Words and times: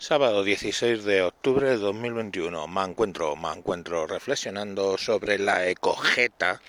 Sábado 0.00 0.44
16 0.44 1.04
de 1.04 1.20
octubre 1.20 1.68
de 1.68 1.76
2021. 1.76 2.66
Me 2.68 2.84
encuentro, 2.84 3.36
me 3.36 3.52
encuentro 3.52 4.06
reflexionando 4.06 4.96
sobre 4.96 5.38
la 5.38 5.68
ecogeta, 5.68 6.62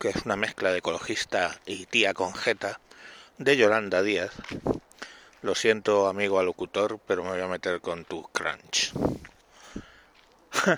que 0.00 0.08
es 0.08 0.26
una 0.26 0.34
mezcla 0.34 0.72
de 0.72 0.78
ecologista 0.78 1.60
y 1.64 1.86
tía 1.86 2.12
con 2.12 2.34
jeta, 2.34 2.80
de 3.38 3.56
Yolanda 3.56 4.02
Díaz. 4.02 4.32
Lo 5.42 5.54
siento, 5.54 6.08
amigo 6.08 6.40
alocutor, 6.40 6.98
pero 7.06 7.22
me 7.22 7.30
voy 7.30 7.40
a 7.40 7.46
meter 7.46 7.80
con 7.80 8.04
tu 8.04 8.24
crunch. 8.32 8.92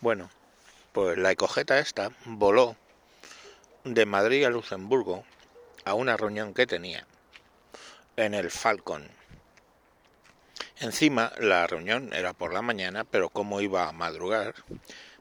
bueno, 0.00 0.30
pues 0.92 1.18
la 1.18 1.32
ecogeta 1.32 1.80
esta 1.80 2.12
voló 2.24 2.76
de 3.82 4.06
Madrid 4.06 4.44
a 4.44 4.50
Luxemburgo 4.50 5.24
a 5.84 5.94
una 5.94 6.16
reunión 6.16 6.54
que 6.54 6.68
tenía 6.68 7.04
en 8.18 8.34
el 8.34 8.50
Falcon. 8.50 9.08
Encima, 10.80 11.32
la 11.38 11.68
reunión 11.68 12.12
era 12.12 12.32
por 12.32 12.52
la 12.52 12.62
mañana, 12.62 13.04
pero 13.04 13.28
como 13.28 13.60
iba 13.60 13.88
a 13.88 13.92
madrugar, 13.92 14.56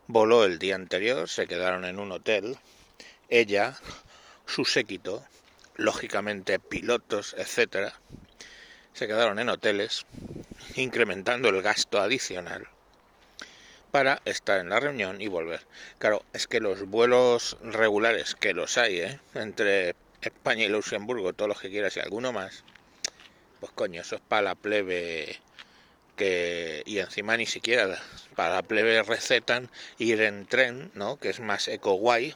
voló 0.07 0.45
el 0.45 0.57
día 0.57 0.73
anterior, 0.73 1.29
se 1.29 1.45
quedaron 1.45 1.85
en 1.85 1.99
un 1.99 2.11
hotel, 2.11 2.57
ella, 3.29 3.77
su 4.47 4.65
séquito, 4.65 5.23
lógicamente 5.75 6.57
pilotos, 6.57 7.35
etcétera, 7.37 7.93
se 8.93 9.05
quedaron 9.05 9.37
en 9.37 9.49
hoteles, 9.49 10.07
incrementando 10.75 11.49
el 11.49 11.61
gasto 11.61 12.01
adicional 12.01 12.67
para 13.91 14.21
estar 14.25 14.59
en 14.59 14.69
la 14.69 14.79
reunión 14.79 15.21
y 15.21 15.27
volver. 15.27 15.61
Claro, 15.99 16.23
es 16.33 16.47
que 16.47 16.59
los 16.59 16.87
vuelos 16.87 17.57
regulares, 17.61 18.33
que 18.33 18.53
los 18.55 18.79
hay, 18.79 19.01
¿eh? 19.01 19.19
entre 19.35 19.95
España 20.21 20.65
y 20.65 20.69
Luxemburgo, 20.69 21.33
todos 21.33 21.49
los 21.49 21.61
que 21.61 21.69
quieras 21.69 21.95
y 21.95 21.99
alguno 21.99 22.33
más, 22.33 22.63
pues 23.59 23.71
coño, 23.73 24.01
eso 24.01 24.15
es 24.15 24.21
para 24.21 24.41
la 24.41 24.55
plebe 24.55 25.39
que 26.15 26.83
y 26.85 26.99
encima 26.99 27.37
ni 27.37 27.45
siquiera 27.45 27.97
para 28.35 28.55
la 28.55 28.63
plebe 28.63 29.01
recetan 29.03 29.69
ir 29.97 30.21
en 30.21 30.45
tren, 30.45 30.91
¿no? 30.95 31.17
Que 31.17 31.29
es 31.29 31.39
más 31.39 31.67
eco 31.67 31.93
guay. 31.93 32.35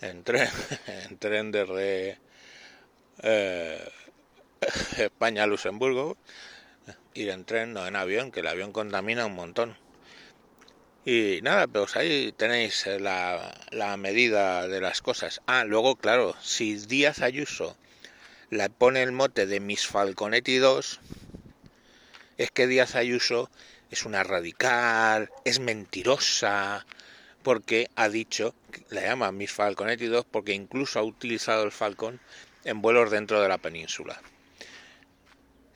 En 0.00 0.24
tren, 0.24 0.48
en 0.86 1.18
tren 1.18 1.50
desde 1.52 2.18
eh, 3.22 3.88
España 4.98 5.44
a 5.44 5.46
Luxemburgo, 5.46 6.16
ir 7.14 7.30
en 7.30 7.44
tren, 7.44 7.72
no 7.72 7.86
en 7.86 7.96
avión, 7.96 8.30
que 8.30 8.40
el 8.40 8.46
avión 8.46 8.72
contamina 8.72 9.26
un 9.26 9.34
montón. 9.34 9.76
Y 11.06 11.40
nada, 11.42 11.66
pues 11.66 11.96
ahí 11.96 12.32
tenéis 12.32 12.86
la, 12.86 13.54
la 13.70 13.96
medida 13.96 14.68
de 14.68 14.80
las 14.80 15.02
cosas. 15.02 15.42
Ah, 15.46 15.64
luego, 15.64 15.96
claro, 15.96 16.34
si 16.40 16.76
Díaz 16.76 17.20
Ayuso 17.20 17.76
le 18.54 18.70
pone 18.70 19.02
el 19.02 19.10
mote 19.10 19.46
de 19.46 19.58
Miss 19.58 19.88
Falconetti 19.88 20.58
2, 20.58 21.00
es 22.38 22.50
que 22.52 22.68
Díaz 22.68 22.94
Ayuso 22.94 23.50
es 23.90 24.04
una 24.04 24.22
radical, 24.22 25.28
es 25.44 25.58
mentirosa, 25.58 26.86
porque 27.42 27.90
ha 27.96 28.08
dicho, 28.08 28.54
la 28.90 29.02
llama 29.02 29.32
Miss 29.32 29.50
Falconetti 29.50 30.06
2 30.06 30.24
porque 30.30 30.52
incluso 30.52 31.00
ha 31.00 31.02
utilizado 31.02 31.64
el 31.64 31.72
Falcon 31.72 32.20
en 32.62 32.80
vuelos 32.80 33.10
dentro 33.10 33.42
de 33.42 33.48
la 33.48 33.58
península. 33.58 34.22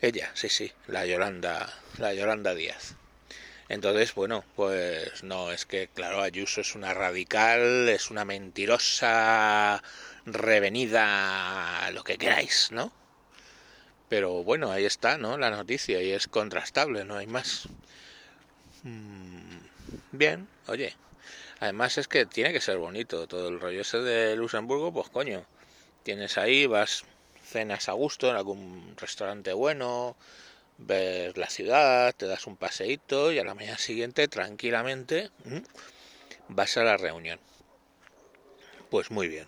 Ella, 0.01 0.31
sí, 0.35 0.49
sí, 0.49 0.71
la 0.87 1.05
Yolanda, 1.05 1.69
la 1.99 2.15
Yolanda 2.15 2.55
Díaz. 2.55 2.95
Entonces, 3.69 4.15
bueno, 4.15 4.45
pues 4.57 5.23
no, 5.23 5.53
es 5.53 5.67
que 5.67 5.89
claro, 5.89 6.23
Ayuso 6.23 6.63
es 6.63 6.75
una 6.75 6.95
radical, 6.95 7.89
es 7.89 8.11
una 8.11 8.25
mentirosa, 8.25 9.83
revenida, 10.25 11.91
lo 11.93 12.03
que 12.03 12.17
queráis, 12.17 12.71
¿no? 12.73 12.93
Pero 14.09 14.43
bueno, 14.43 14.71
ahí 14.73 14.87
está, 14.87 15.19
¿no? 15.19 15.37
La 15.37 15.51
noticia 15.51 16.03
y 16.03 16.13
es 16.13 16.29
contrastable, 16.29 17.05
no 17.05 17.17
hay 17.17 17.27
más. 17.27 17.69
Mm, 18.85 19.59
bien, 20.13 20.49
oye. 20.67 20.97
Además 21.61 21.99
es 21.99 22.09
que 22.09 22.25
tiene 22.25 22.53
que 22.53 22.61
ser 22.61 22.79
bonito 22.79 23.27
todo 23.27 23.49
el 23.49 23.61
rollo 23.61 23.83
ese 23.83 23.99
de 23.99 24.37
Luxemburgo, 24.37 24.93
pues 24.93 25.09
coño. 25.11 25.45
Tienes 26.05 26.39
ahí, 26.39 26.67
vas, 26.67 27.05
cenas 27.45 27.89
a 27.89 27.93
gusto 27.93 28.31
en 28.31 28.37
algún 28.37 28.95
restaurante 28.97 29.53
bueno, 29.53 30.17
ves 30.79 31.37
la 31.37 31.51
ciudad, 31.51 32.15
te 32.15 32.27
das 32.27 32.47
un 32.47 32.57
paseíto 32.57 33.33
y 33.33 33.39
a 33.39 33.45
la 33.45 33.55
mañana 33.55 33.79
siguiente 33.79 34.29
tranquilamente 34.29 35.31
vas 36.49 36.77
a 36.77 36.85
la 36.85 36.97
reunión. 36.97 37.39
Pues 38.91 39.11
muy 39.11 39.29
bien. 39.29 39.47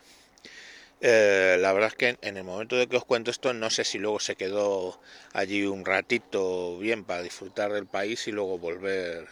Eh, 1.01 1.57
la 1.59 1.73
verdad 1.73 1.89
es 1.89 1.95
que 1.95 2.19
en 2.21 2.37
el 2.37 2.45
momento 2.45 2.77
de 2.77 2.87
que 2.87 2.99
os 2.99 3.07
cuento 3.07 3.31
esto, 3.31 3.55
no 3.55 3.71
sé 3.71 3.85
si 3.85 3.99
luego 3.99 4.21
se 4.21 4.37
quedó 4.37 5.01
allí 5.33 5.65
un 5.65 5.87
ratito 5.87 6.79
bien 6.79 7.05
para 7.05 7.23
disfrutar 7.23 7.73
del 7.73 7.87
país 7.87 8.29
y 8.29 8.33
luego 8.33 8.59
volver, 8.59 9.27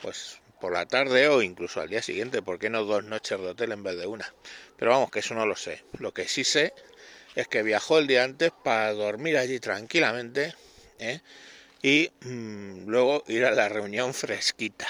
pues 0.00 0.40
por 0.58 0.72
la 0.72 0.86
tarde 0.86 1.28
o 1.28 1.42
incluso 1.42 1.82
al 1.82 1.90
día 1.90 2.02
siguiente. 2.02 2.40
¿Por 2.40 2.58
qué 2.58 2.70
no 2.70 2.84
dos 2.84 3.04
noches 3.04 3.38
de 3.38 3.48
hotel 3.48 3.72
en 3.72 3.82
vez 3.82 3.98
de 3.98 4.06
una? 4.06 4.32
Pero 4.78 4.92
vamos, 4.92 5.10
que 5.10 5.18
eso 5.18 5.34
no 5.34 5.44
lo 5.44 5.56
sé. 5.56 5.82
Lo 5.98 6.12
que 6.14 6.28
sí 6.28 6.44
sé 6.44 6.72
es 7.34 7.46
que 7.46 7.62
viajó 7.62 7.98
el 7.98 8.06
día 8.06 8.24
antes 8.24 8.52
para 8.64 8.94
dormir 8.94 9.36
allí 9.36 9.60
tranquilamente 9.60 10.54
¿eh? 10.98 11.20
y 11.82 12.10
mm, 12.22 12.88
luego 12.88 13.22
ir 13.28 13.44
a 13.44 13.52
la 13.52 13.68
reunión 13.68 14.14
fresquita. 14.14 14.86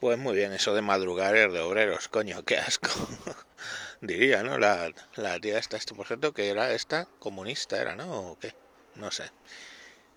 Pues 0.00 0.18
muy 0.18 0.36
bien, 0.36 0.52
eso 0.52 0.74
de 0.74 0.82
madrugar 0.82 1.36
es 1.36 1.52
de 1.52 1.60
obreros, 1.60 2.08
coño, 2.08 2.44
qué 2.44 2.56
asco. 2.58 2.90
diría, 4.00 4.42
¿no? 4.42 4.58
La, 4.58 4.92
la 5.16 5.40
tía 5.40 5.58
esta, 5.58 5.78
por 5.94 6.06
cierto, 6.06 6.32
que 6.32 6.48
era 6.48 6.72
esta 6.72 7.06
comunista, 7.18 7.80
era, 7.80 7.94
¿no? 7.96 8.32
¿O 8.32 8.38
qué? 8.38 8.54
No 8.94 9.10
sé. 9.10 9.30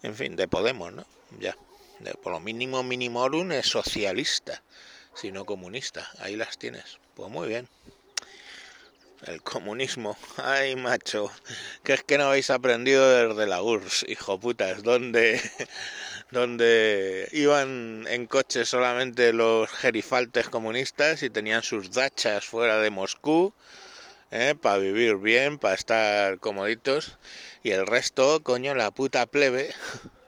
En 0.04 0.16
fin, 0.16 0.36
de 0.36 0.48
Podemos, 0.48 0.94
¿no? 0.94 1.06
Ya. 1.40 1.56
De, 2.00 2.14
por 2.16 2.32
lo 2.32 2.40
mínimo, 2.40 2.84
minimorum 2.84 3.52
es 3.52 3.68
socialista, 3.68 4.64
si 5.14 5.32
no 5.32 5.46
comunista. 5.46 6.10
Ahí 6.20 6.36
las 6.36 6.58
tienes. 6.58 6.98
Pues 7.16 7.30
muy 7.30 7.48
bien. 7.48 7.68
El 9.28 9.44
comunismo. 9.44 10.18
Ay, 10.38 10.76
macho. 10.76 11.32
Que 11.84 11.94
es 11.94 12.04
que 12.04 12.18
no 12.18 12.26
habéis 12.26 12.50
aprendido 12.50 13.08
desde 13.28 13.46
la 13.46 13.62
URSS, 13.62 14.06
hijo 14.10 14.40
putas. 14.40 14.82
Donde, 14.82 15.40
donde 16.32 17.30
iban 17.32 18.08
en 18.10 18.26
coche 18.26 18.66
solamente 18.66 19.32
los 19.32 19.70
gerifaltes 19.70 20.50
comunistas 20.50 21.22
y 21.22 21.30
tenían 21.30 21.62
sus 21.62 21.92
dachas 21.92 22.46
fuera 22.46 22.80
de 22.80 22.90
Moscú. 22.90 23.54
¿eh? 24.32 24.56
Para 24.60 24.80
vivir 24.80 25.18
bien, 25.18 25.60
para 25.60 25.76
estar 25.76 26.40
comoditos. 26.40 27.20
Y 27.62 27.72
el 27.72 27.86
resto, 27.86 28.42
coño, 28.42 28.74
la 28.74 28.90
puta 28.90 29.28
plebe. 29.28 29.72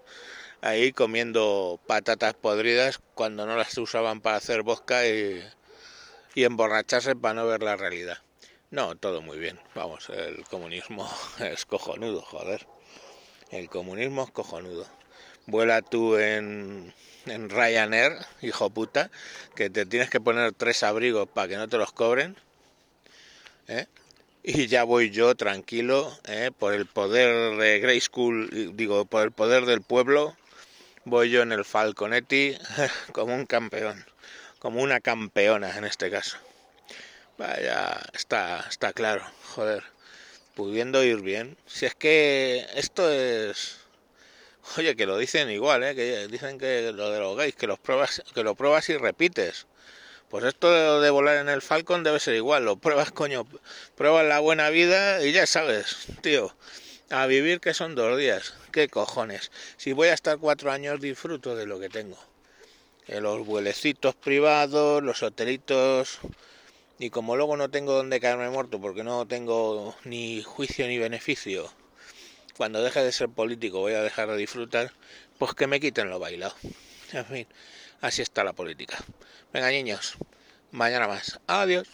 Ahí 0.61 0.93
comiendo 0.93 1.79
patatas 1.87 2.35
podridas 2.35 3.01
cuando 3.15 3.47
no 3.47 3.57
las 3.57 3.75
usaban 3.77 4.21
para 4.21 4.37
hacer 4.37 4.63
y, 4.63 6.39
y 6.39 6.43
emborracharse 6.43 7.15
para 7.15 7.33
no 7.33 7.47
ver 7.47 7.63
la 7.63 7.75
realidad. 7.75 8.19
No, 8.73 8.95
todo 8.95 9.21
muy 9.21 9.37
bien. 9.37 9.59
Vamos, 9.75 10.09
el 10.09 10.45
comunismo 10.45 11.07
es 11.39 11.63
cojonudo, 11.63 12.23
joder. 12.23 12.65
El 13.51 13.69
comunismo 13.69 14.23
es 14.23 14.31
cojonudo. 14.31 14.87
Vuela 15.45 15.83
tú 15.83 16.17
en, 16.17 16.91
en 17.27 17.51
Ryanair, 17.51 18.13
hijo 18.41 18.71
puta, 18.71 19.11
que 19.55 19.69
te 19.69 19.85
tienes 19.85 20.09
que 20.09 20.19
poner 20.19 20.53
tres 20.53 20.81
abrigos 20.81 21.29
para 21.31 21.47
que 21.49 21.57
no 21.57 21.69
te 21.69 21.77
los 21.77 21.91
cobren. 21.91 22.35
¿eh? 23.67 23.85
Y 24.41 24.65
ya 24.65 24.85
voy 24.85 25.11
yo 25.11 25.35
tranquilo, 25.35 26.11
¿eh? 26.27 26.49
por 26.57 26.73
el 26.73 26.87
poder 26.87 27.55
de 27.57 27.79
Grey 27.79 28.01
School, 28.01 28.75
digo, 28.75 29.05
por 29.05 29.21
el 29.21 29.31
poder 29.31 29.67
del 29.67 29.83
pueblo, 29.83 30.35
voy 31.05 31.29
yo 31.29 31.43
en 31.43 31.51
el 31.51 31.63
Falconetti 31.63 32.57
como 33.11 33.35
un 33.35 33.45
campeón, 33.45 34.03
como 34.57 34.81
una 34.81 34.99
campeona 34.99 35.77
en 35.77 35.83
este 35.83 36.09
caso. 36.09 36.39
Vaya, 37.37 37.99
está, 38.13 38.63
está 38.69 38.93
claro, 38.93 39.25
joder, 39.55 39.83
pudiendo 40.53 41.03
ir 41.03 41.21
bien. 41.21 41.57
Si 41.65 41.85
es 41.87 41.95
que 41.95 42.67
esto 42.75 43.11
es, 43.11 43.77
oye, 44.77 44.95
que 44.95 45.07
lo 45.07 45.17
dicen 45.17 45.49
igual, 45.49 45.83
¿eh? 45.83 45.95
que 45.95 46.27
dicen 46.27 46.59
que 46.59 46.91
lo 46.93 47.09
de 47.09 47.19
los 47.19 47.35
gays, 47.35 47.55
que 47.55 47.65
los 47.65 47.79
pruebas, 47.79 48.21
que 48.35 48.43
lo 48.43 48.53
pruebas 48.53 48.87
y 48.89 48.97
repites. 48.97 49.65
Pues 50.29 50.45
esto 50.45 51.01
de, 51.01 51.09
volar 51.09 51.37
en 51.37 51.49
el 51.49 51.61
Falcon 51.61 52.03
debe 52.03 52.19
ser 52.19 52.35
igual, 52.35 52.65
lo 52.65 52.75
pruebas, 52.77 53.11
coño, 53.11 53.47
pruebas 53.95 54.25
la 54.25 54.39
buena 54.39 54.69
vida 54.69 55.23
y 55.25 55.31
ya 55.31 55.47
sabes, 55.47 56.07
tío, 56.21 56.55
a 57.09 57.25
vivir 57.25 57.59
que 57.59 57.73
son 57.73 57.95
dos 57.95 58.17
días, 58.17 58.53
qué 58.71 58.89
cojones. 58.89 59.51
Si 59.77 59.93
voy 59.93 60.09
a 60.09 60.13
estar 60.13 60.37
cuatro 60.37 60.71
años 60.71 61.01
disfruto 61.01 61.55
de 61.55 61.65
lo 61.65 61.79
que 61.79 61.89
tengo. 61.89 62.17
los 63.07 63.45
vuelecitos 63.45 64.15
privados, 64.15 65.01
los 65.03 65.23
hotelitos 65.23 66.19
y 66.99 67.09
como 67.09 67.35
luego 67.35 67.57
no 67.57 67.69
tengo 67.69 67.93
donde 67.93 68.19
caerme 68.19 68.49
muerto 68.49 68.79
porque 68.79 69.03
no 69.03 69.25
tengo 69.27 69.95
ni 70.03 70.41
juicio 70.41 70.87
ni 70.87 70.97
beneficio, 70.97 71.71
cuando 72.57 72.83
deje 72.83 73.03
de 73.03 73.11
ser 73.11 73.29
político 73.29 73.79
voy 73.79 73.93
a 73.93 74.03
dejar 74.03 74.29
de 74.29 74.37
disfrutar, 74.37 74.91
pues 75.37 75.53
que 75.53 75.67
me 75.67 75.79
quiten 75.79 76.09
lo 76.09 76.19
bailado. 76.19 76.55
En 77.11 77.25
fin, 77.25 77.47
así 78.01 78.21
está 78.21 78.43
la 78.43 78.53
política. 78.53 78.97
Venga, 79.51 79.69
niños, 79.69 80.15
mañana 80.71 81.07
más. 81.07 81.39
Adiós. 81.47 81.87